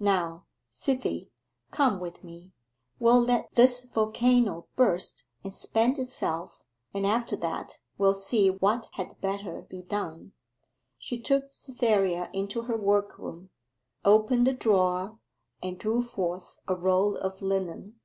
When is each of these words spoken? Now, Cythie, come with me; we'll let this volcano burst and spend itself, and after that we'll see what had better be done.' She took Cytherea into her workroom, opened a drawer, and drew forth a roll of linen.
Now, 0.00 0.46
Cythie, 0.72 1.28
come 1.70 2.00
with 2.00 2.24
me; 2.24 2.52
we'll 2.98 3.20
let 3.20 3.54
this 3.54 3.84
volcano 3.84 4.66
burst 4.76 5.26
and 5.44 5.52
spend 5.52 5.98
itself, 5.98 6.62
and 6.94 7.06
after 7.06 7.36
that 7.36 7.80
we'll 7.98 8.14
see 8.14 8.48
what 8.48 8.88
had 8.92 9.20
better 9.20 9.60
be 9.60 9.82
done.' 9.82 10.32
She 10.96 11.20
took 11.20 11.52
Cytherea 11.52 12.30
into 12.32 12.62
her 12.62 12.78
workroom, 12.78 13.50
opened 14.06 14.48
a 14.48 14.54
drawer, 14.54 15.18
and 15.62 15.78
drew 15.78 16.00
forth 16.00 16.56
a 16.66 16.74
roll 16.74 17.18
of 17.18 17.42
linen. 17.42 18.00